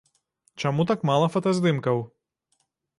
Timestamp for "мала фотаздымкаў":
1.11-2.05